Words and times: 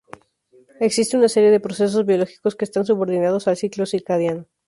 Existe 0.79 1.15
una 1.15 1.29
serie 1.29 1.51
de 1.51 1.59
procesos 1.59 2.07
biológicos 2.07 2.55
que 2.55 2.65
están 2.65 2.87
subordinados 2.87 3.47
al 3.47 3.55
ciclo 3.55 3.85
circadiano. 3.85 4.47